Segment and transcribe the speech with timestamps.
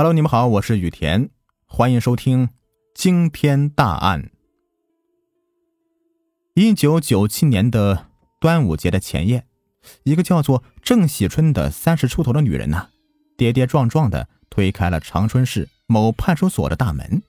[0.00, 1.28] Hello，你们好，我是雨田，
[1.66, 2.50] 欢迎收听
[2.94, 4.30] 惊天大案。
[6.54, 8.06] 一九九七年的
[8.38, 9.44] 端午节的前夜，
[10.04, 12.90] 一个叫做郑喜春的三十出头的女人呢，
[13.36, 17.20] 跌跌撞撞的推开了长春市某派出所的大门。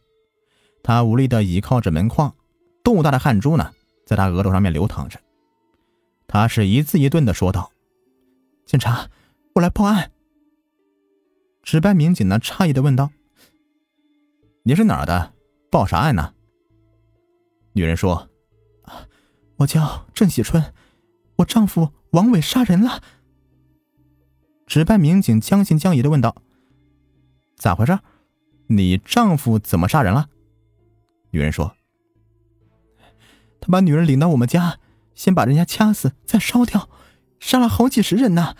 [0.83, 2.35] 她无力的倚靠着门框，
[2.83, 3.71] 豆大的汗珠呢，
[4.05, 5.19] 在她额头上面流淌着。
[6.27, 7.71] 她是一字一顿的说道
[8.67, 9.09] ：“警察，
[9.55, 10.11] 我来报案。”
[11.69, 13.11] 值班民警呢，诧异的问道
[14.65, 15.35] ：“你是哪儿的？
[15.69, 16.33] 报啥案呢？”
[17.73, 18.27] 女人说
[19.57, 20.73] ：“我叫郑喜春，
[21.35, 23.03] 我丈夫王伟杀人了。”
[24.65, 26.37] 值班民警将信将疑的问道
[27.55, 27.99] ：“咋回事？
[28.65, 30.27] 你丈夫怎么杀人了？”
[31.29, 31.75] 女人说
[33.61, 34.79] ：“他把女人领到我们家，
[35.13, 36.89] 先把人家掐死，再烧掉，
[37.39, 38.55] 杀了好几十人呢。”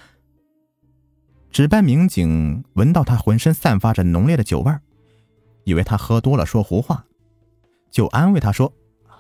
[1.52, 4.82] 值班民警闻到他浑身散发着浓烈的酒味儿，
[5.64, 7.06] 以为他喝多了说胡话，
[7.90, 8.72] 就安慰他说：“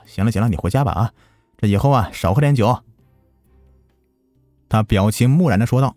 [0.06, 1.14] 行了行了，你回家吧啊，
[1.58, 2.84] 这以后啊少喝点酒。”
[4.70, 5.96] 他表情木然的说道：“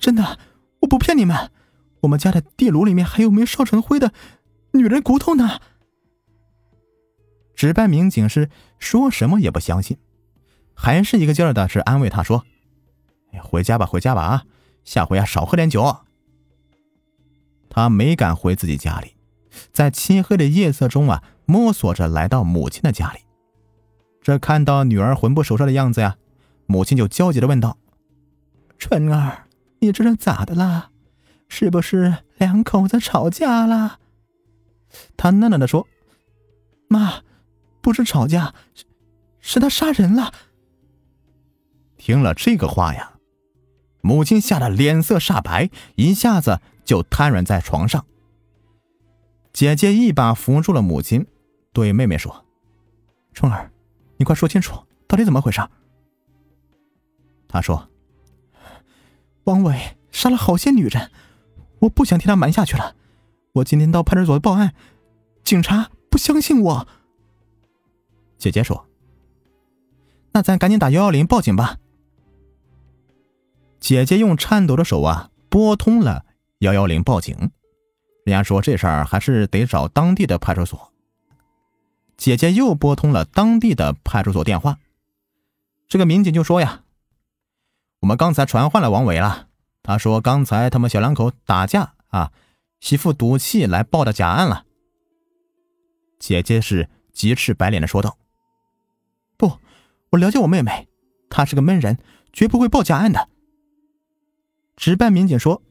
[0.00, 0.38] 真的，
[0.80, 1.50] 我不骗你们，
[2.00, 4.14] 我们家的地炉里面还有没烧成灰的
[4.72, 5.60] 女人骨头呢。”
[7.54, 9.98] 值班民警是说什么也不相信，
[10.74, 12.46] 还是一个劲儿的是安慰他说
[13.32, 14.44] ：“哎，回家吧，回家吧啊。”
[14.84, 16.04] 下回啊，少喝点酒。
[17.68, 19.16] 他没敢回自己家里，
[19.72, 23.20] 在漆黑的夜色中啊，摸索着来到母亲的家里。
[24.20, 26.16] 这看到女儿魂不守舍的样子呀，
[26.66, 27.78] 母亲就焦急的问道
[28.78, 29.46] ：“春儿，
[29.80, 30.90] 你这是咋的啦？
[31.48, 33.98] 是不是两口子吵架了？”
[35.16, 35.88] 他喃喃的说
[36.88, 37.22] ：“妈，
[37.80, 38.84] 不是吵架，是
[39.40, 40.34] 是他杀人了。”
[41.96, 43.11] 听了这个话呀。
[44.02, 48.04] 母亲吓得脸色煞白，一下子就瘫软在床上。
[49.52, 51.26] 姐姐一把扶住了母亲，
[51.72, 52.44] 对妹妹说
[53.32, 53.70] ：“春儿，
[54.16, 54.74] 你快说清楚，
[55.06, 55.60] 到底怎么回事？”
[57.46, 57.88] 她说
[59.44, 61.10] ：“王伟杀了好些女人，
[61.80, 62.96] 我不想替他瞒下去了。
[63.52, 64.74] 我今天到派出所报案，
[65.44, 66.88] 警察不相信我。”
[68.36, 68.88] 姐姐说
[70.32, 71.76] ：“那咱赶紧打幺幺零报警吧。”
[73.82, 76.24] 姐姐用颤抖的手啊拨通了
[76.60, 77.36] 幺幺零报警，
[78.24, 80.92] 人家说这事儿还是得找当地的派出所。
[82.16, 84.78] 姐姐又拨通了当地的派出所电话，
[85.88, 86.84] 这个民警就说呀
[87.98, 89.48] ：“我们刚才传唤了王伟了，
[89.82, 92.30] 他说刚才他们小两口打架啊，
[92.78, 94.64] 媳妇赌气来报的假案了。”
[96.20, 98.16] 姐姐是急赤白脸的说道
[99.36, 99.58] ：“不，
[100.10, 100.86] 我了解我妹妹，
[101.28, 101.98] 她是个闷人，
[102.32, 103.30] 绝不会报假案的。”
[104.82, 105.62] 值班民警说：“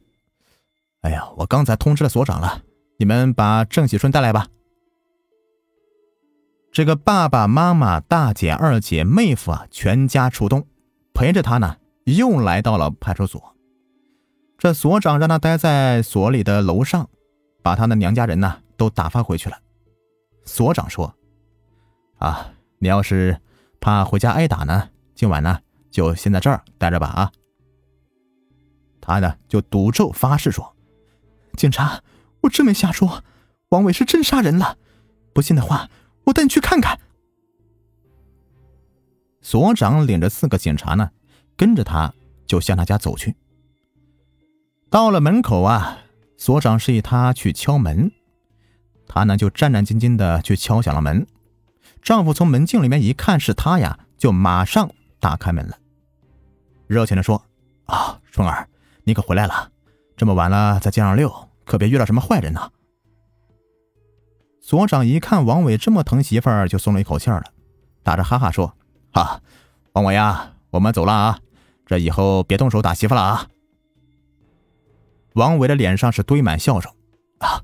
[1.03, 2.63] 哎呀，我刚才通知了所长了，
[2.95, 4.47] 你们把郑喜春带来吧。”
[6.71, 10.65] 这个爸爸妈妈、大姐、二姐、妹夫啊，全家出动，
[11.13, 13.53] 陪着他呢，又来到了派出所。
[14.57, 17.09] 这所长让他待在所里的楼上，
[17.61, 19.57] 把他的娘家人呢都打发回去了。
[20.45, 21.13] 所长说
[22.17, 23.37] ：“啊，你要是
[23.81, 27.31] 怕回家挨打呢，今晚呢就先在这儿待着吧。”啊。
[29.01, 30.75] 他呢就赌咒发誓说
[31.57, 32.01] ：“警察，
[32.41, 33.23] 我真没瞎说，
[33.69, 34.77] 王伟是真杀人了。
[35.33, 35.89] 不信的话，
[36.25, 36.99] 我带你去看看。”
[39.41, 41.09] 所长领着四个警察呢，
[41.57, 42.13] 跟着他
[42.45, 43.35] 就向他家走去。
[44.89, 45.99] 到了门口啊，
[46.37, 48.11] 所长示意他去敲门，
[49.07, 51.25] 他呢就战战兢兢的去敲响了门。
[52.01, 55.77] 丈夫从门镜里面一看是他呀，就马上打开门了，
[56.87, 57.43] 热情的说
[57.85, 58.67] ：“啊，春儿。”
[59.11, 59.69] 你可回来了，
[60.15, 61.29] 这么晚了在街上溜，
[61.65, 62.71] 可别遇到什么坏人呢。
[64.61, 67.43] 所长一看王伟这么疼媳妇儿，就松了一口气了，
[68.03, 68.73] 打着哈哈说
[69.11, 69.41] ：“哈，
[69.91, 71.39] 王伟呀，我们走了啊，
[71.85, 73.47] 这以后别动手打媳妇了啊。”
[75.35, 76.95] 王伟的脸上是堆满笑容，
[77.39, 77.61] 啊，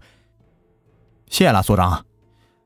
[1.29, 2.05] 谢了所长，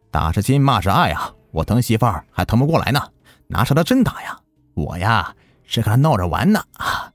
[0.10, 3.12] 打是亲，骂是爱呀，我疼媳妇儿还疼不过来呢，
[3.46, 4.40] 哪舍得真打呀？
[4.74, 5.36] 我呀
[5.66, 7.11] 是和他闹着玩呢啊。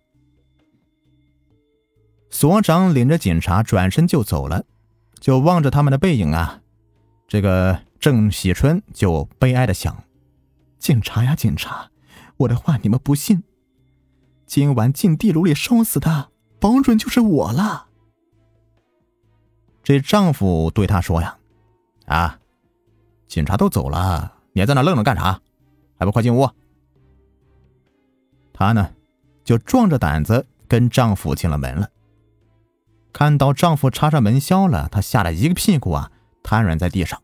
[2.39, 4.67] 所长领着警察转身就走了，
[5.21, 6.61] 就望着他们的背影啊，
[7.27, 10.05] 这个郑喜春就悲哀的想：
[10.79, 11.91] 警察呀，警察，
[12.37, 13.43] 我的话你们不信，
[14.45, 16.29] 今晚进地炉里烧死的，
[16.61, 17.87] 保准就是我了。
[19.83, 21.39] 这丈夫对她说呀
[22.05, 22.39] ：“啊，
[23.27, 25.41] 警察都走了，你还在那愣着干啥？
[25.99, 26.47] 还不快进屋！”
[28.53, 28.91] 她呢，
[29.43, 31.89] 就壮着胆子跟丈夫进了门了。
[33.17, 37.23] 看到丈夫插上门销了，她吓得一个屁股啊，瘫软在地上。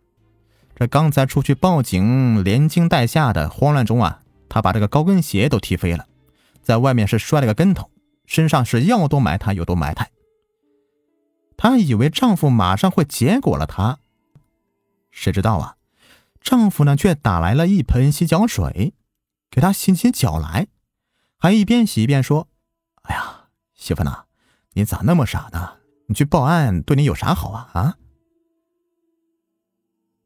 [0.74, 6.06] 这刚才出去报警，连惊带吓的，慌乱中啊，她把这个高跟鞋都踢飞了，
[6.62, 7.90] 在外面是摔了个跟头，
[8.24, 10.10] 身上是要多埋汰有多埋汰。
[11.58, 13.98] 她以为丈夫马上会结果了她，
[15.10, 15.76] 谁知道啊，
[16.40, 18.94] 丈夫呢却打来了一盆洗脚水，
[19.50, 20.68] 给她洗起脚来，
[21.36, 22.48] 还一边洗一边说
[23.04, 24.24] ：“哎呀，媳妇呐，
[24.72, 25.81] 你咋那么傻呢？
[26.12, 27.70] 去报案对你有啥好啊？
[27.72, 27.98] 啊？”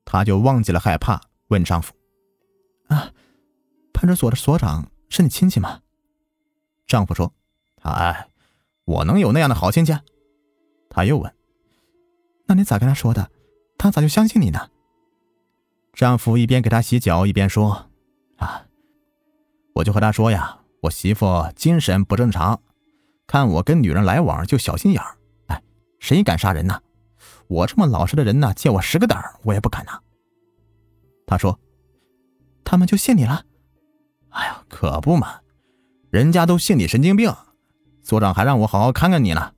[0.04, 1.92] 她就忘记了害怕，问丈夫
[2.88, 3.12] ：“啊，
[3.92, 5.82] 派出所的所长是你亲戚吗？”
[6.86, 7.32] 丈夫说
[7.82, 8.28] ：“哎，
[8.84, 9.92] 我能有那样的好亲戚？”
[10.88, 11.34] 她又问
[12.46, 13.30] ：“那你咋跟他说的？
[13.76, 14.70] 他咋就相信你呢？”
[15.92, 17.90] 丈夫一边给她洗脚，一边说
[18.38, 18.66] ：“啊，
[19.74, 22.62] 我就和他说呀，我媳妇精神不正常，
[23.26, 25.15] 看我跟女人来往就小心眼儿。
[26.06, 26.80] 谁敢杀人呢？”
[27.48, 30.00] 我这么老实的人呢，借我十个胆儿，我也不敢呐。
[31.26, 31.58] 他说
[32.64, 33.44] ：“他们就信你了？”
[34.30, 35.40] 哎呀，可不嘛，
[36.10, 37.34] 人家都信你神经病，
[38.02, 39.52] 所长还让我好好看看你呢，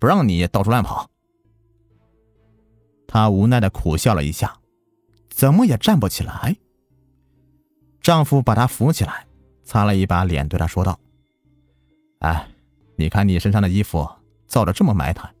[0.00, 1.08] 不让你到处乱跑。
[3.06, 4.58] 她无奈的苦笑了一下，
[5.30, 6.56] 怎么也站不起来。
[8.00, 9.26] 丈夫把她扶起来，
[9.62, 10.98] 擦了一把脸，对她说道
[12.20, 12.48] ：“哎，
[12.96, 14.08] 你看你身上的衣服
[14.46, 15.32] 造的这么埋汰，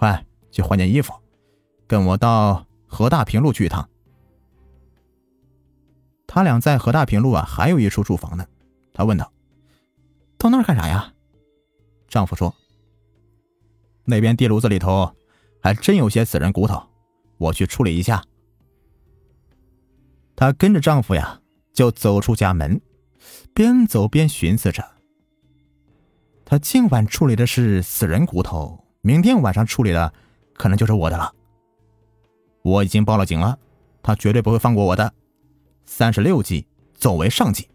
[0.00, 1.12] 快去换件衣服。”
[1.86, 3.88] 跟我到河大平路去一趟。
[6.26, 8.46] 他俩在河大平路啊，还有一处住房呢。
[8.92, 9.32] 他问道
[10.38, 11.12] ：“到那儿干啥呀？”
[12.08, 12.54] 丈夫说
[14.06, 15.14] ：“那边地炉子里头
[15.60, 16.80] 还真有些死人骨头，
[17.38, 18.24] 我去处理一下。”
[20.36, 21.40] 她跟着丈夫呀，
[21.72, 22.80] 就走出家门，
[23.52, 24.84] 边走边寻思着：
[26.44, 30.12] 他今晚处理的是死人骨头，明天晚上处理的
[30.54, 31.34] 可能就是我的了。
[32.62, 33.58] 我已经报了警了，
[34.02, 35.14] 他绝对不会放过我的。
[35.86, 37.68] 三十六计，走为上计，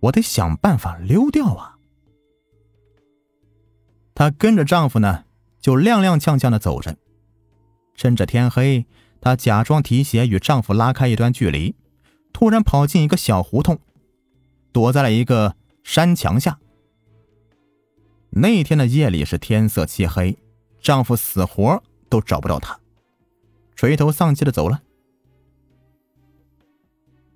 [0.00, 1.76] 我得想办法溜掉啊！
[4.14, 5.24] 她跟着丈夫呢，
[5.60, 6.96] 就踉踉跄跄的走着。
[7.94, 8.86] 趁着天黑，
[9.20, 11.76] 她假装提鞋与丈夫拉开一段距离，
[12.32, 13.78] 突然跑进一个小胡同，
[14.72, 16.58] 躲在了一个山墙下。
[18.30, 20.36] 那天的夜里是天色漆黑，
[20.84, 22.78] 丈夫死活都找不到她。
[23.74, 24.82] 垂头丧气的走了。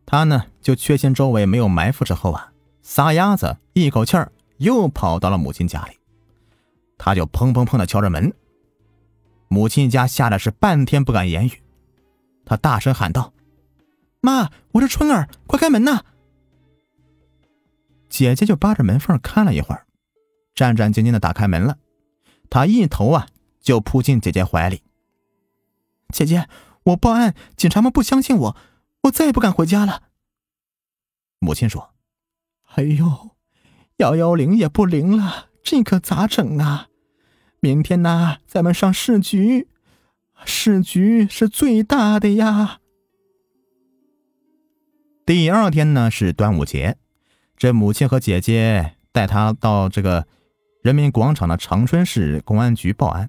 [0.06, 2.52] 她呢，就确信周围没有埋伏之后啊，
[2.82, 5.98] 撒丫子一口气儿又跑到了母亲家里。
[6.98, 8.34] 她就砰砰砰的敲着门，
[9.48, 11.62] 母亲家吓得是半天不敢言语。
[12.44, 13.32] 她大声喊道
[14.20, 16.04] ：“妈，我是春儿，快开门呐！”
[18.10, 19.86] 姐姐就扒着门缝看了一会儿，
[20.54, 21.78] 战战兢兢的打开门了。
[22.50, 23.26] 她一头啊
[23.68, 24.80] 就扑进姐姐怀里。
[26.08, 26.48] 姐姐，
[26.84, 28.56] 我报案，警察们不相信我，
[29.02, 30.04] 我再也不敢回家了。
[31.38, 31.90] 母亲说
[32.76, 33.32] ：“哎呦，
[33.98, 36.88] 幺幺零也不灵了，这可咋整啊？
[37.60, 39.68] 明天呢，咱们上市局，
[40.46, 42.80] 市局是最大的呀。”
[45.26, 46.96] 第二天呢是端午节，
[47.54, 50.26] 这母亲和姐姐带他到这个
[50.82, 53.28] 人民广场的长春市公安局报案。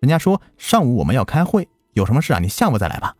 [0.00, 1.68] 人家说上午我们要开会。
[1.94, 2.38] 有什么事啊？
[2.38, 3.16] 你下午再来吧。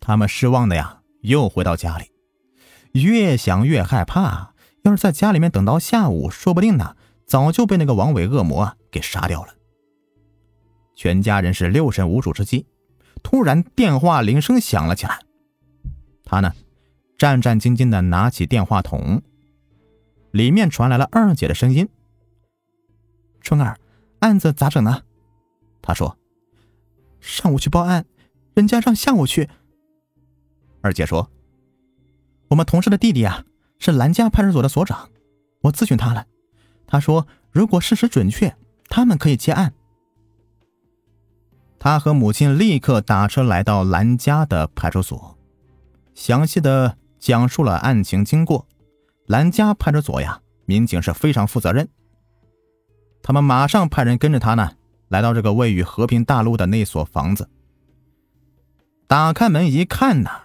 [0.00, 2.10] 他们失望的呀，又回到家里，
[2.92, 4.54] 越想越害怕。
[4.82, 6.94] 要是在家里面等到下午，说不定呢，
[7.26, 9.54] 早就被那个王伟恶魔给杀掉了。
[10.94, 12.66] 全家人是六神无主之际，
[13.22, 15.20] 突然电话铃声响了起来。
[16.24, 16.52] 他呢，
[17.16, 19.22] 战战兢兢的拿起电话筒，
[20.32, 21.88] 里面传来了二姐的声音
[23.40, 23.78] ：“春儿，
[24.20, 25.02] 案子咋整呢？”
[25.82, 26.16] 他说。
[27.20, 28.06] 上午去报案，
[28.54, 29.50] 人家让下午去。
[30.80, 31.28] 二姐说
[32.48, 33.44] ：“我们同事的弟弟啊，
[33.80, 35.10] 是兰家派出所的所长，
[35.62, 36.26] 我咨询他了，
[36.86, 38.56] 他说如果事实准确，
[38.88, 39.74] 他们可以接案。”
[41.80, 45.36] 他和母亲立刻打车来到兰家的派出所，
[46.14, 48.68] 详细的讲述了案情经过。
[49.26, 51.88] 兰家派出所呀，民警是非常负责任，
[53.28, 54.70] 他们马上派人跟着他呢。
[55.08, 57.50] 来到这个位于和平大路的那所房子，
[59.06, 60.44] 打开门一看呐，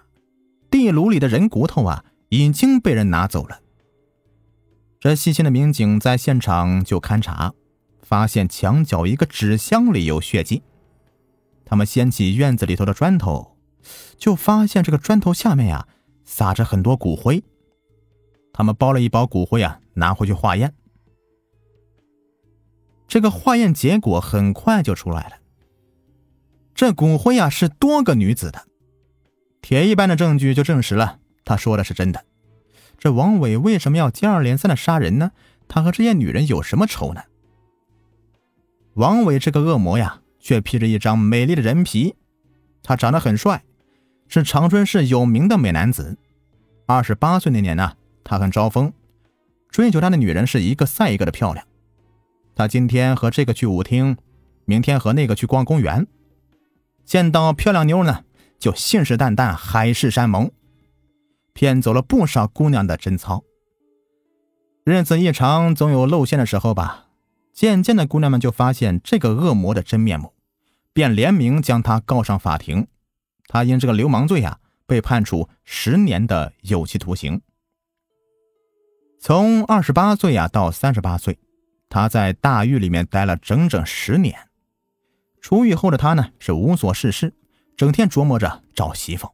[0.70, 3.62] 地炉里的人骨头啊已经被人拿走了。
[5.00, 7.54] 这细心的民警在现场就勘查，
[8.02, 10.62] 发现墙角一个纸箱里有血迹。
[11.64, 13.56] 他们掀起院子里头的砖头，
[14.18, 15.88] 就发现这个砖头下面呀
[16.26, 17.42] 撒着很多骨灰。
[18.52, 20.74] 他们包了一包骨灰啊，拿回去化验。
[23.14, 25.34] 这个化验结果很快就出来了。
[26.74, 28.66] 这骨灰啊是多个女子的，
[29.62, 32.26] 铁一般的证据就证实了他说的是真的。
[32.98, 35.32] 这王伟为什么要接二连三的杀人呢？
[35.68, 37.22] 他和这些女人有什么仇呢？
[38.96, 42.16] 王伟这个恶魔呀，却披着一张美丽的人皮，
[42.82, 43.64] 他长得很帅，
[44.28, 46.18] 是长春市有名的美男子。
[46.88, 47.94] 二十八岁那年呢，
[48.24, 48.92] 他很招风，
[49.70, 51.64] 追求他的女人是一个赛一个的漂亮。
[52.56, 54.18] 他今天和这个去舞厅，
[54.66, 56.08] 明天和那个去逛公园。
[57.06, 58.24] 见到漂亮妞呢，
[58.60, 60.52] 就信誓旦旦海誓山盟，
[61.54, 63.44] 骗走了不少姑娘的贞操。
[64.86, 67.08] 日子一长，总有露馅的时候吧。
[67.54, 70.34] 渐渐的，姑娘们就发现这个恶魔的真面目，
[70.92, 72.88] 便联名将他告上法庭。
[73.48, 77.42] 他因这个流氓罪啊，被判处十年的有期徒刑。
[79.20, 81.38] 从二十八岁啊到三十八岁，
[81.94, 84.50] 他在大狱里面待了整整十年。
[85.42, 87.36] 出狱后的他呢，是无所事事，
[87.78, 89.30] 整天琢磨着找媳妇。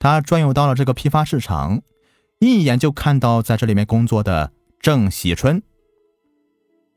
[0.00, 1.82] 他转悠到了这个批发市场，
[2.40, 5.62] 一眼就看到在这里面工作的郑喜春。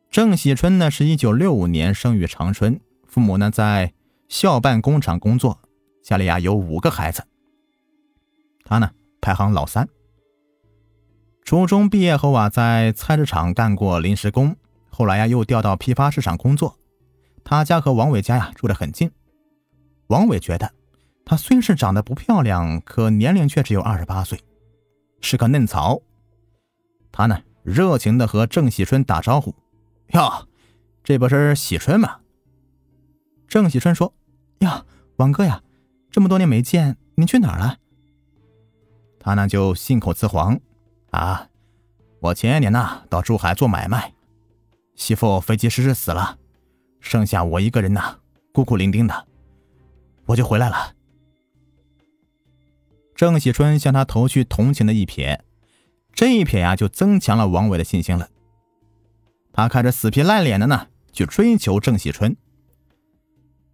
[0.09, 3.93] 郑喜春呢，是一九六五年生于长春，父母呢在
[4.27, 5.61] 校办工厂工作，
[6.01, 7.23] 家里呀有五个孩子。
[8.63, 8.89] 他呢
[9.21, 9.87] 排行老三。
[11.43, 14.55] 初中毕业后啊，在菜市场干过临时工，
[14.89, 16.77] 后来呀又调到批发市场工作。
[17.43, 19.11] 他家和王伟家呀住得很近。
[20.07, 20.71] 王伟觉得，
[21.25, 24.39] 她虽是长得不漂亮，可年龄却只有二十八岁，
[25.19, 26.01] 是个嫩草。
[27.11, 29.53] 他呢，热情的和郑喜春打招呼
[30.13, 30.47] ：“哟，
[31.03, 32.19] 这不是喜春吗？”
[33.49, 34.13] 郑喜春说
[34.59, 34.85] ：“呀，
[35.17, 35.61] 王哥呀，
[36.09, 37.77] 这么多年没见，您去哪儿了？”
[39.19, 40.57] 他呢就信口雌黄
[41.11, 41.47] ：“啊，
[42.19, 44.13] 我前些年呢到珠海做买卖，
[44.95, 46.37] 媳妇飞机失事死了。”
[47.01, 48.19] 剩下我一个人呐，
[48.51, 49.25] 孤苦伶仃的，
[50.27, 50.93] 我就回来了。
[53.15, 55.39] 郑喜春向他投去同情的一瞥，
[56.13, 58.29] 这一瞥呀，就增强了王伟的信心了。
[59.51, 62.37] 他开始死皮赖脸的呢，去追求郑喜春。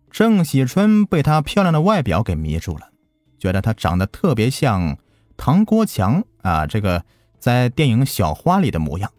[0.09, 2.91] 郑喜春被她漂亮的外表给迷住了，
[3.37, 4.97] 觉得她长得特别像
[5.35, 7.03] 唐国强啊，这个
[7.47, 9.09] 在电影《小花》里的模样。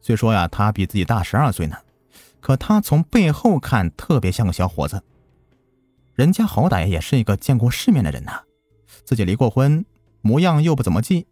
[0.00, 1.76] 虽说呀，他比自己大十二岁呢。
[2.40, 5.00] 可他从背后看特别像个小伙子，
[6.14, 8.40] 人家好歹也是一个见过世面的人呐，
[9.04, 9.86] 自己离过婚，
[10.22, 11.28] 模样又不怎么济，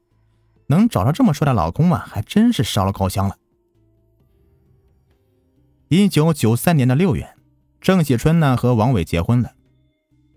[0.68, 3.36] 能找到这么帅的老公啊，还真是烧了高香了。
[5.88, 7.34] 一九九三年的六月，
[7.80, 9.54] 郑喜春呢和王伟结婚了。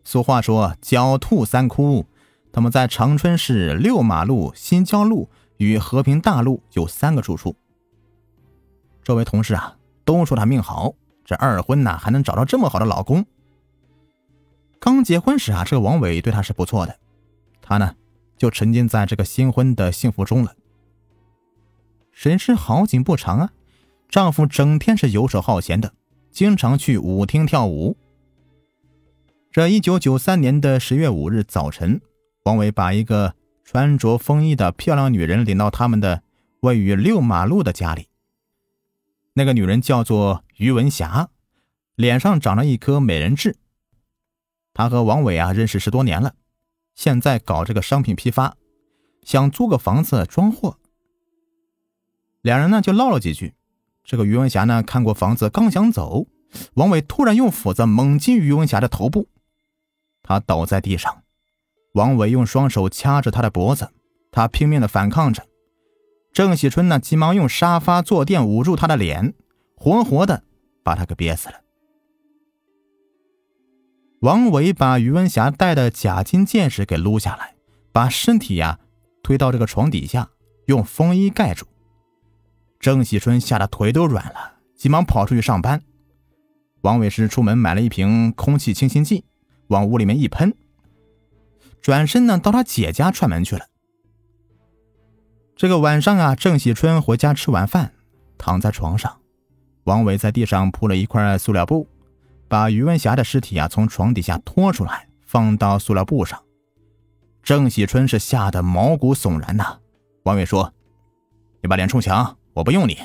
[0.04, 2.08] 俗话说“狡兔三窟”，
[2.52, 7.56] 他们在长春市六马路新交路与和平大陆有三个住处。
[9.04, 9.74] 这位同事啊。
[10.08, 10.94] 都说他命好，
[11.26, 13.26] 这二婚呐还能找到这么好的老公。
[14.80, 16.98] 刚结婚时啊，这个王伟对她是不错的，
[17.62, 17.94] 她呢
[18.38, 20.56] 就沉浸在这个新婚的幸福中了。
[22.14, 23.50] 谁知好景不长啊，
[24.08, 25.92] 丈夫整天是游手好闲的，
[26.32, 27.98] 经常去舞厅跳舞。
[29.52, 32.00] 这一九九三年的十月五日早晨，
[32.46, 33.34] 王伟把一个
[33.68, 36.24] 穿着风衣的漂亮女人领到他们的
[36.62, 38.08] 位于六马路的家里。
[39.34, 41.30] 那个女人叫做于文霞，
[41.96, 43.58] 脸上长了一颗美人痣。
[44.74, 46.34] 她和王伟啊认识十多年了，
[46.96, 48.56] 现在搞这个商品批发，
[49.24, 50.80] 想租个房子装货。
[52.42, 53.54] 两人呢就唠了几句。
[54.06, 56.28] 这个于文霞呢看过房子，刚想走，
[56.76, 59.28] 王伟突然用斧子猛击于文霞的头部，
[60.24, 61.24] 她倒在地上。
[61.98, 63.90] 王伟用双手掐着她的脖子，
[64.32, 65.48] 她拼命的反抗着。
[66.32, 69.34] 郑喜春呢，急忙用沙发坐垫捂住他的脸，
[69.76, 70.44] 活活的
[70.84, 71.56] 把他给憋死了。
[74.20, 77.56] 王伟把于文霞戴的假金戒指给撸下来，
[77.92, 78.80] 把身体呀
[79.24, 80.30] 推到这个床底下，
[80.68, 81.66] 用风衣盖住。
[82.80, 85.82] 郑喜春吓得腿都软了，急忙跑出去上班。
[86.82, 89.26] 王伟是出门买了一瓶空气清新剂，
[89.70, 90.56] 往屋里面一喷，
[91.82, 93.66] 转身呢到他姐家串门去了。
[95.56, 97.94] 这个晚上啊，郑喜春回家吃完饭，
[98.38, 99.20] 躺在床上，
[99.86, 101.88] 王伟在地上铺了一块塑料布，
[102.48, 106.42] 把于文霞的尸体啊从床底下拖出来，放到塑料布上。
[107.42, 109.80] 郑喜春是吓得毛骨悚然呐。
[110.24, 110.74] 王伟说
[111.64, 113.00] ：“你把脸冲墙，我不用你。”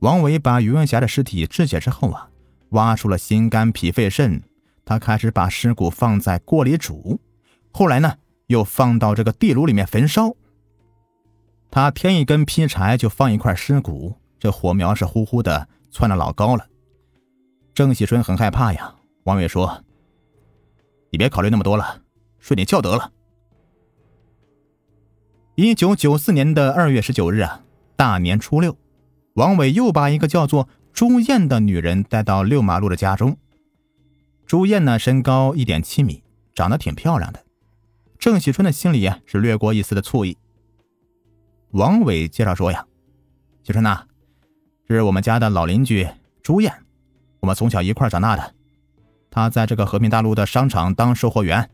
[0.00, 2.30] 王伟把于文霞的尸体肢解之后啊，
[2.70, 4.42] 挖出了心肝脾肺肾，
[4.86, 7.20] 他开始把尸骨放在锅里煮，
[7.72, 10.34] 后来呢，又放到这个地炉里面焚烧。
[11.72, 16.68] 他添一根劈柴，就放一块尸骨，这火苗是呼呼的窜得老高了。
[17.74, 18.94] 郑喜春很害怕呀。
[19.24, 19.82] 王伟说
[21.10, 22.02] ：“你别考虑那么多了，
[22.38, 23.10] 睡点觉得了。”
[25.56, 27.64] 一九九四年的二月十九日啊，
[27.96, 28.76] 大年初六，
[29.34, 33.36] 王伟又把一个叫做朱艳的女人带到六马路的家中。
[34.46, 36.22] 朱艳呢，身高一点七米，
[36.54, 37.44] 长得挺漂亮的。
[38.16, 40.38] 郑喜春的心里呀，是掠过一丝的醋意。
[41.72, 42.86] 王伟介绍说呀
[43.64, 44.04] ：“喜春呐，
[44.86, 46.08] 这是我们家的老邻居
[46.42, 46.72] 朱艳，
[47.40, 48.54] 我们从小一块长大的。
[49.30, 51.68] 她在这个和平大陆的商场当售货员。”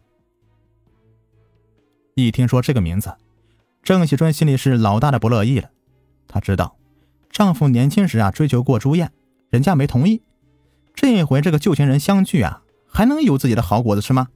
[2.16, 3.14] 一听说这个名字，
[3.82, 5.70] 郑喜春心里是老大的不乐意了。
[6.26, 6.76] 她知道，
[7.30, 9.12] 丈夫年轻时啊追求过朱艳，
[9.50, 10.22] 人家没同意。
[10.94, 12.61] 这一回这个旧情人相聚啊，
[12.92, 14.28] 还能有自己的好果子吃吗？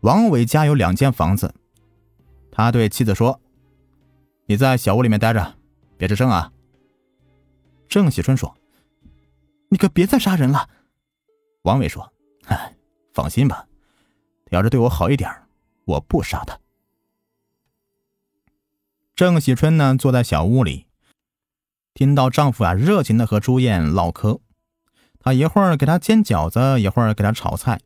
[0.00, 1.52] 王伟家有两间房子，
[2.52, 3.40] 他对妻子说
[4.46, 5.56] ：“你在小屋里面待着，
[5.96, 6.52] 别吱声啊。”
[7.88, 8.56] 郑喜春说
[9.68, 10.68] ：“你可别再杀人了。”
[11.62, 12.12] 王伟说
[12.46, 12.76] ：“哎，
[13.12, 13.66] 放心吧，
[14.44, 15.28] 他要是对我好一点，
[15.86, 16.60] 我不杀他。”
[19.16, 20.86] 郑喜春呢，坐在小屋里。
[21.94, 24.40] 听到丈夫啊热情的和朱艳唠嗑，
[25.26, 27.80] 他一会儿给他煎饺子，一会儿给他炒菜。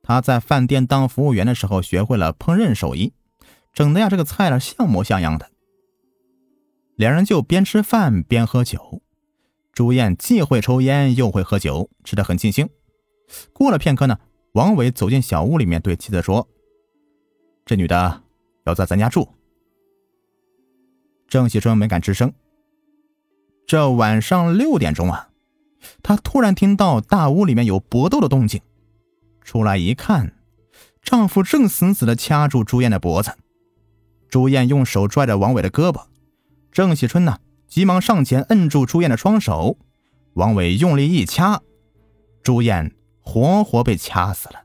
[0.00, 3.12] 他在饭店当服务员的时候学会了烹饪手艺，
[3.72, 5.50] 整的呀这个菜呢像模像样的。
[6.94, 9.02] 两人就边吃饭边喝酒。
[9.72, 12.68] 朱艳既会抽烟又会喝酒，吃得很尽兴。
[13.52, 14.20] 过了片刻呢，
[14.52, 16.46] 王伟走进小屋里面，对妻子说
[17.66, 18.22] ：“这女的
[18.66, 19.28] 要在咱家住。”
[21.26, 22.32] 郑喜春没敢吱声。
[23.66, 25.30] 这晚上六点钟啊，
[26.02, 28.60] 他突然听到大屋里面有搏斗的动静，
[29.42, 30.34] 出来一看，
[31.02, 33.32] 丈夫正死死的掐住朱艳的脖子。
[34.28, 36.04] 朱艳用手拽着王伟的胳膊，
[36.70, 39.76] 郑喜春呢急忙上前摁住朱艳的双手，
[40.34, 41.60] 王伟用力一掐，
[42.42, 44.64] 朱艳活活被掐死了。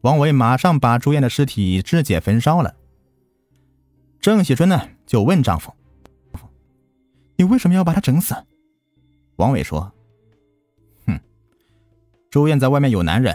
[0.00, 2.74] 王伟马上把朱艳的尸体肢解焚烧了。
[4.20, 5.72] 郑喜春呢就问丈夫。
[7.36, 8.34] 你为什么要把他整死？
[9.40, 9.90] 王伟说
[11.08, 11.18] ：“哼，
[12.30, 13.34] 周燕在外面有男人，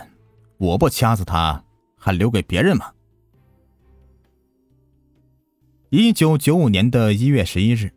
[0.57, 1.63] 我不掐死她，
[1.97, 2.91] 还留给别人吗？”
[5.89, 7.91] 一九九五年的一月十一日，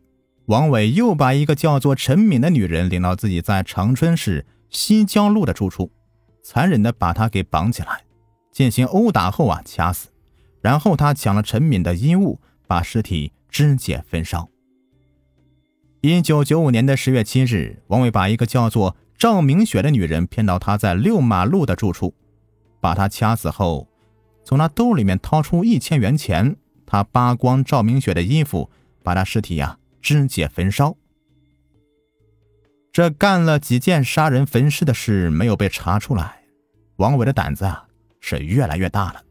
[0.47, 5.91] 王伟又把一个叫做陈敏的女人领到自己在长春市西郊路的住处，
[6.41, 8.05] 残忍的把她给绑起来，
[8.51, 10.09] 进行殴打后啊掐死，
[10.61, 14.49] 然后他抢了陈敏的衣物，把尸体肢解焚烧。
[16.01, 22.13] 一九九五年的十月七日，王伟把一个叫做赵明雪的女人骗到他在六马路的住处，
[22.79, 23.85] 把她掐死后，
[24.45, 28.69] 从她兜里面掏出一千元钱，他扒光赵明雪的衣服，
[29.03, 30.95] 把她尸体呀肢解焚烧。
[32.93, 36.43] 这干了几件杀人焚尸的事，没有被查出来，
[36.95, 37.85] 王伟的胆子啊
[38.21, 39.21] 是越来越大了。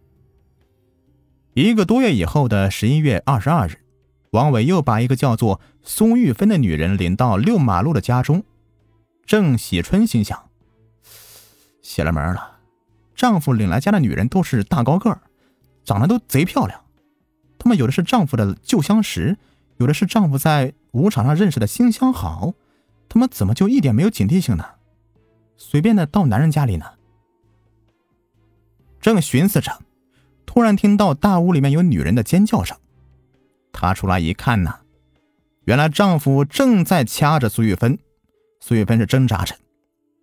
[1.54, 3.87] 一个多月以后的十一月二十二日。
[4.30, 8.44] 王伟又把一个叫做苏玉芬的女人领到六马路的家中。
[9.24, 10.48] 郑喜春心想：
[11.82, 12.58] 邪了门了，
[13.14, 15.20] 丈夫领来家的女人都是大高个儿，
[15.84, 16.82] 长得都贼漂亮。
[17.58, 19.36] 她们有的是丈夫的旧相识，
[19.76, 22.54] 有的是丈夫在舞场上认识的新相好。
[23.08, 24.64] 她们怎么就一点没有警惕性呢？
[25.56, 26.86] 随便的到男人家里呢？
[29.00, 29.80] 正寻思着，
[30.46, 32.76] 突然听到大屋里面有女人的尖叫声。
[33.72, 34.80] 她出来一看呢，
[35.64, 37.98] 原来丈夫正在掐着苏玉芬，
[38.60, 39.56] 苏玉芬是挣扎着，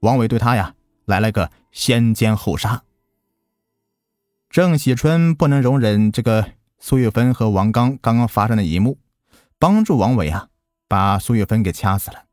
[0.01, 2.83] 王伟对她呀来了个先奸后杀。
[4.49, 8.97] 郑喜春不能容忍这个苏玉芬和王刚刚刚发生的一幕，
[9.59, 10.49] 帮助王伟啊
[10.87, 12.23] 把苏玉芬给掐死了。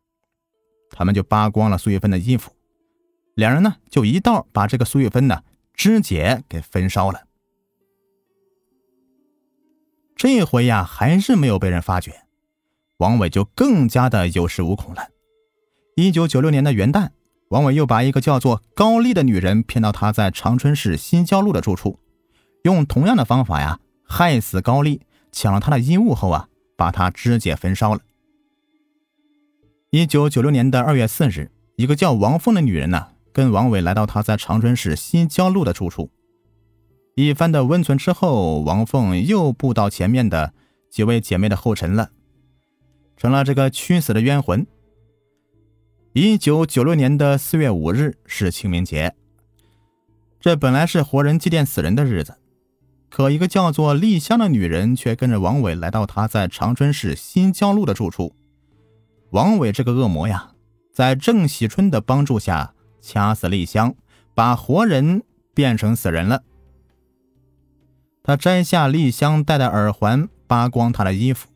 [0.91, 2.53] 他们就扒光了苏玉芬的衣服，
[3.35, 5.43] 两人呢就一道把这个苏玉芬呢
[5.75, 7.23] 肢解给焚烧了。
[10.23, 12.23] 这回呀，还是没有被人发觉，
[12.99, 15.09] 王伟就更加的有恃无恐了。
[15.97, 17.09] 一九九六年的元旦，
[17.49, 21.99] 王伟又把一个叫做高丽的女人骗到他在长春市西郊路的住处，
[22.63, 25.01] 用同样的方法呀，害死高丽，
[25.33, 28.03] 抢了她的衣物后啊，把她肢解焚烧了。
[29.91, 36.13] 一九九六年的二月四日，一个叫王凤的女人呢，跟王伟来到他在长春市西郊路的住处。
[37.15, 40.55] 一番的温存之后，王凤又步到前面的
[40.89, 42.11] 几位姐妹的后尘了，
[43.19, 44.67] 成了这个屈死的冤魂。
[46.15, 49.15] 一九九六年的四月五日是清明节，
[50.41, 52.39] 这本来是活人祭奠死人的日子，
[53.11, 58.35] 可一个叫做丽香的女人却跟着王伟来到他在长春市新郊路的住处。
[59.33, 60.53] 王伟这个恶魔呀，
[60.95, 63.95] 在郑喜春的帮助下掐死丽香，
[64.35, 65.23] 把活人
[65.53, 66.43] 变成死人了。
[68.25, 71.49] 他摘下丽香戴的耳环，扒光她的衣服，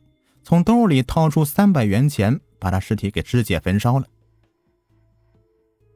[0.43, 4.05] 从兜里掏出三百元钱，把她尸体给肢解焚烧了。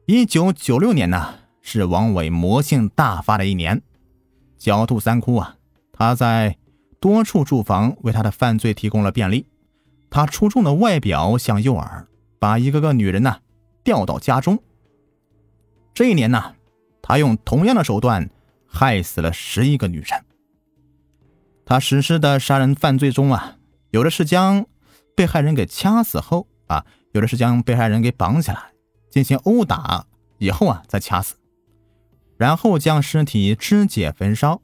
[0.06, 3.82] 一九九六年呢，是王伟魔性大发的一年。
[4.58, 5.56] 狡兔三窟啊！
[5.92, 6.56] 他在
[7.00, 9.46] 多处住房为他的犯罪提供了便利。
[10.08, 12.06] 他出众的外表像诱饵，
[12.38, 13.40] 把一个个女人呢
[13.84, 14.62] 调到家中。
[15.92, 16.54] 这一年呢，
[17.02, 18.30] 他用同样的手段
[18.66, 20.24] 害死了十一个女人。
[21.72, 23.56] 他实施的杀人犯罪中啊，
[23.92, 24.66] 有的是将
[25.16, 28.72] 被害人给掐死后啊，有的是将被害人给绑起来
[29.08, 30.04] 进行殴打
[30.36, 31.36] 以后啊再掐死。
[32.36, 34.60] 然后将尸体肢解焚烧。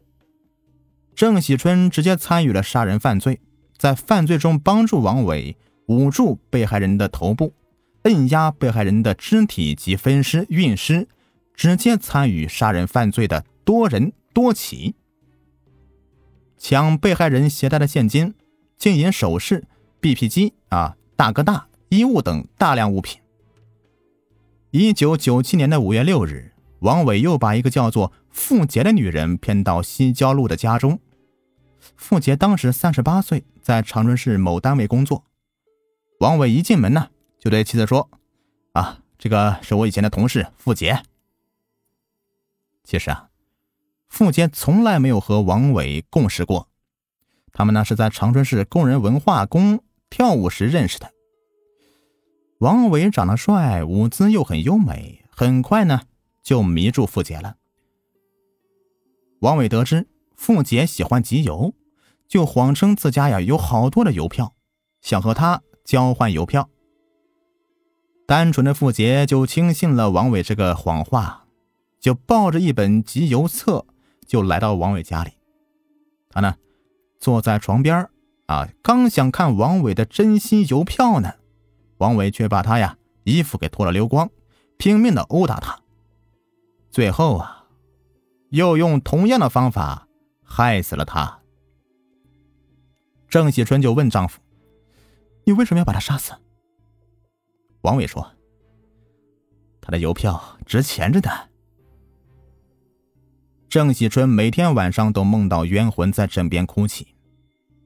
[1.16, 3.40] 郑喜春直接参与了杀人犯罪，
[3.78, 7.54] 在犯罪中帮助王伟捂住被害人的头部，
[8.02, 11.08] 摁压被害人的肢体及分尸、运尸，
[11.54, 14.94] 直接参与杀人犯罪的多人多起。
[16.58, 18.34] 抢被害人携带的现金、
[18.76, 19.64] 金银首饰、
[20.00, 23.20] BP 机啊、大哥大、衣物等大量物品。
[24.70, 26.52] 一九九七年的五月六日。
[26.80, 31.00] 王伟又把一个叫做付杰的女人骗到西郊路的家中。
[31.96, 35.24] 付杰当时三十八岁，在长春市某单位工作。
[36.20, 37.08] 王伟一进门呢，
[37.40, 38.08] 就对妻子说
[38.74, 41.02] ：“啊，这个是我以前的同事付杰。”
[42.84, 43.27] 其实啊，
[44.08, 46.68] 付杰从来没有和王伟共事过，
[47.52, 51.10] 他们呢是在长春市工人文化宫跳舞时认识的。
[52.58, 56.02] 王伟长得帅，舞姿又很优美，很快呢。
[56.40, 57.56] 就迷住付杰了。
[59.40, 61.74] 王伟得知付杰喜欢集邮，
[62.26, 64.54] 就谎称自家呀有好多的邮票，
[65.02, 66.70] 想和他交换邮票。
[68.26, 71.44] 单纯的付杰就轻信了王伟这个谎话，
[72.00, 73.84] 就抱着一本集邮册
[74.28, 75.32] 就来到王伟家里。
[76.28, 76.54] 他呢
[77.18, 78.08] 坐在床边
[78.46, 81.34] 啊，刚想看王伟的真心邮票呢，
[81.96, 84.30] 王伟却把他呀衣服给脱了溜光，
[84.76, 85.80] 拼命的殴打他。
[86.90, 87.64] 最后啊，
[88.50, 90.06] 又用同样的方法
[90.44, 91.40] 害死了他。
[93.28, 94.40] 郑喜春就问丈夫
[95.44, 96.32] ：“你为什么要把他杀死？”
[97.82, 98.34] 王伟说
[99.80, 101.30] ：“他的邮票值钱着呢。”
[103.68, 107.08] 郑喜春每天晚上都梦到冤魂在枕边哭泣。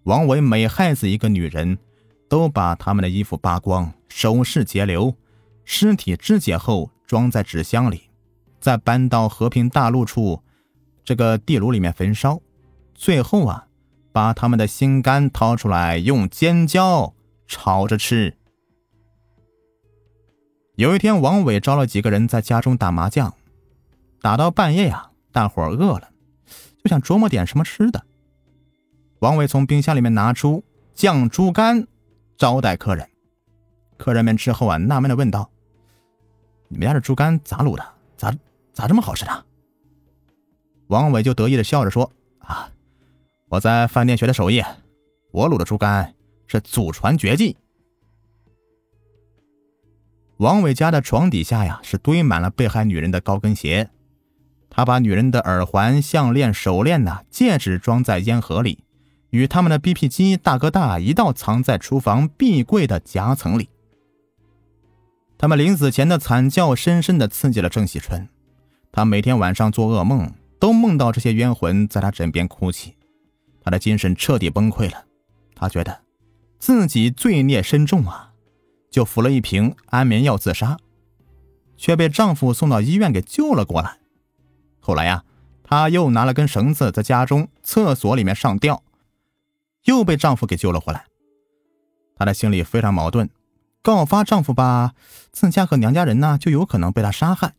[0.04, 1.76] 王伟每害死一个女人，
[2.28, 5.12] 都把他们的衣服扒光，首饰截留，
[5.64, 8.02] 尸体肢解后装在纸箱里。
[8.60, 10.40] 再搬到和平大路处
[11.02, 12.40] 这个地炉里面焚烧，
[12.94, 13.66] 最后啊，
[14.12, 17.12] 把他们的心肝掏出来用尖椒
[17.48, 18.36] 炒着吃。
[20.76, 23.34] 有一天，王伟招了几个人在家中打麻将，
[24.20, 26.10] 打到半夜呀，大伙儿饿了，
[26.84, 28.04] 就想琢磨点什么吃的。
[29.20, 30.62] 王伟从冰箱里面拿出
[30.94, 31.86] 酱猪肝
[32.36, 33.08] 招待客人，
[33.96, 35.50] 客人们吃后啊，纳闷的问道
[36.68, 37.84] ：“你们家这猪肝咋卤的？
[38.16, 38.32] 咋？”
[38.74, 39.44] 咋这么好吃呢？
[40.86, 42.70] 王伟就得意的笑着说：“啊，
[43.48, 44.62] 我在饭店学的手艺，
[45.30, 46.14] 我卤的猪肝
[46.46, 47.56] 是祖传绝技。”
[50.38, 53.90] 王伟家的床底下呀，是堆满了被害女人的高跟鞋。
[54.74, 58.78] 他把女人的耳环、项链、手链呐、戒指装在烟盒里，
[59.28, 63.68] 与他们的 BP 机、大哥大一道藏在厨房壁柜的夹层里。
[65.36, 68.26] 他们临死前的惨叫，深深的刺激了郑喜春。
[68.90, 72.96] 他每天晚上做噩梦，都梦到这些冤魂在他枕边哭泣，
[73.62, 75.04] 他的精神彻底崩溃了。
[75.54, 76.00] 他觉得
[76.58, 78.32] 自己罪孽深重啊，
[78.90, 80.78] 就服了一瓶安眠药自杀，
[81.76, 83.98] 却被丈夫送到医院给救了过来。
[84.84, 85.22] 后来呀，
[85.62, 88.82] 她又拿了根绳子在家中厕所里面上吊，
[89.84, 91.04] 又被丈夫给救了回来。
[92.16, 93.30] 她的心里非常矛盾，
[93.80, 94.94] 告发丈夫吧，
[95.30, 97.54] 自家和娘家人呢就有可能被他杀害。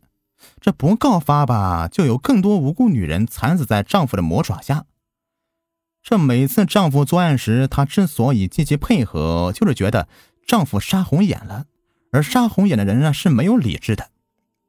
[0.60, 4.86] 这不告发吧，就有更多无辜女人惨死在丈夫的魔爪下。
[6.02, 10.10] 这每次丈夫作案时，她之所以积极配合，就是觉得
[10.46, 11.66] 丈夫杀红眼了。
[12.12, 14.10] 而杀红眼的人呢是没有理智的，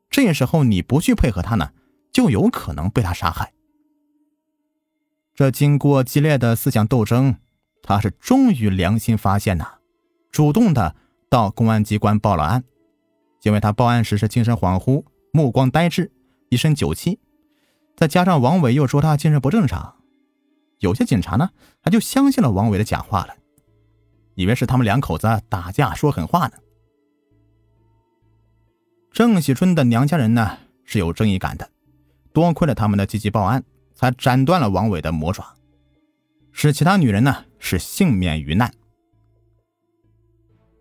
[0.08, 1.72] 这时候你不去配合他呢，
[2.14, 3.52] 就有可能被他杀害。
[5.34, 7.36] 这经过激烈的思想斗争，
[7.82, 9.66] 他是终于良心发现呐，
[10.30, 10.96] 主动的
[11.28, 12.64] 到公安机关报了案。
[13.42, 15.04] 因为他报案时是精神恍惚。
[15.32, 16.12] 目光呆滞，
[16.48, 17.18] 一身酒气，
[17.96, 19.96] 再加上王伟又说他精神不正常，
[20.78, 21.50] 有些警察呢，
[21.82, 23.34] 还就相信了王伟的假话了，
[24.36, 26.52] 以为是他们两口子打架说狠话呢。
[29.10, 31.68] 郑喜春的娘家人呢是有正义感的，
[32.34, 35.54] 多亏了他们的积极报案，才斩断了王伟的魔爪，
[36.52, 38.74] 使其他女人呢是幸免于难。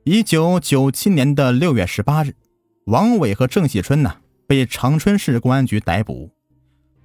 [0.03, 2.35] 一九九七年的六月十八日，
[2.87, 6.31] 王伟和郑喜春呢被长春市公安局逮捕。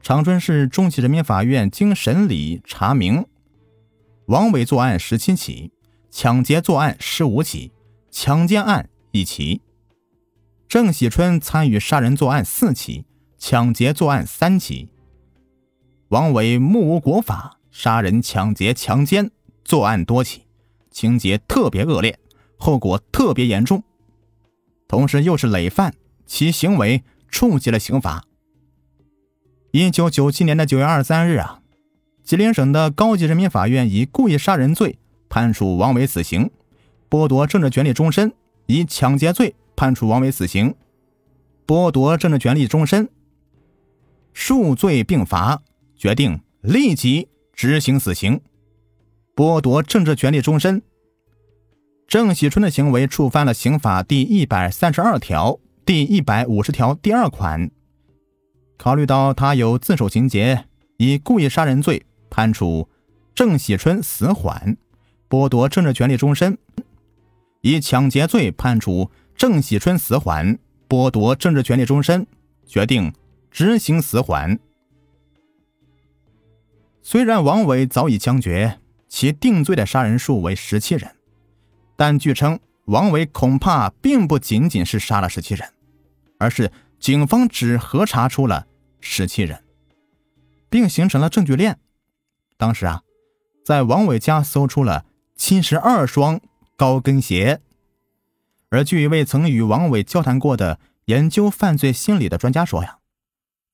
[0.00, 3.26] 长春市中级人民法院经审理查明，
[4.26, 5.72] 王伟作案十七起，
[6.10, 7.72] 抢劫作案十五起，
[8.10, 9.60] 强奸案一起；
[10.66, 13.04] 郑喜春参与杀人作案四起，
[13.38, 14.88] 抢劫作案三起。
[16.08, 19.30] 王伟目无国法，杀人、抢劫、强奸
[19.64, 20.42] 作案多起，
[20.90, 22.18] 情节特别恶劣。
[22.56, 23.84] 后果特别严重，
[24.88, 25.94] 同时又是累犯，
[26.26, 28.24] 其行为触及了刑法。
[29.70, 31.60] 一九九七年的九月二十三日啊，
[32.24, 34.98] 吉林省的高级人民法院以故意杀人罪
[35.28, 36.50] 判处王伟死刑，
[37.08, 38.30] 剥夺政治权利终身；
[38.66, 40.74] 以抢劫罪判处王伟死刑，
[41.64, 43.08] 剥夺政治权利终身。
[44.40, 45.62] 数罪并罚，
[45.96, 48.40] 决定立即执行死刑，
[49.34, 50.80] 剥夺政治权利终身。
[52.06, 57.68] 郑喜春的行为触犯了刑法第一百三十二条、第一百五十条第二款。
[58.76, 60.66] 考虑到他有自首情节，
[60.98, 62.88] 以故意杀人罪判处
[63.34, 64.76] 郑喜春死缓，
[65.28, 66.54] 剥夺政治权利终身；
[67.62, 70.56] 以抢劫罪判处郑喜春死缓，
[70.88, 72.24] 剥夺政治权利终身，
[72.64, 73.12] 决定
[73.50, 74.58] 执行死缓。
[77.02, 81.16] 虽然王伟早已枪决，其定罪的杀人数为十七人。
[81.96, 85.68] 但据称，王伟恐怕并不仅仅是杀了十七人，
[86.38, 88.66] 而是警方只核查出了
[89.00, 89.64] 十七人，
[90.68, 91.78] 并形成了证据链。
[92.56, 93.02] 当时啊，
[93.64, 96.40] 在王伟家搜出了七十二双
[96.76, 97.60] 高跟鞋。
[98.68, 102.97] 而据一位曾与王伟交谈过的研究犯罪心理的专家说呀，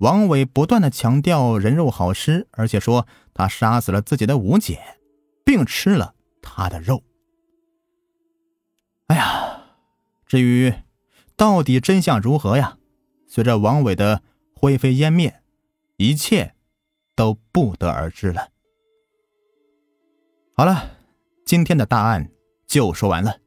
[0.04, 4.98] 王伟不断的强调人肉好吃，而且说他杀死了自己的五姐，
[5.46, 7.02] 并吃了他的肉。
[9.06, 9.64] 哎呀，
[10.26, 10.74] 至于
[11.36, 12.76] 到底真相如何呀？
[13.26, 14.22] 随着王伟的
[14.54, 15.40] 灰飞烟灭，
[15.96, 16.54] 一切
[17.16, 18.50] 都不得而知了。
[20.54, 20.98] 好了，
[21.46, 22.30] 今天的大案
[22.66, 23.38] 就说完了。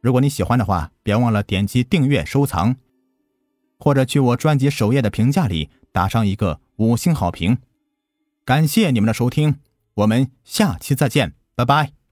[0.00, 2.74] 如果你喜欢的话，别忘了点击订阅、收藏，
[3.78, 7.58] 或者去我专辑首页的评价里打上一个五星好评。
[8.44, 9.60] 感谢你们的收听，
[9.94, 12.03] 我们下期再见，拜拜。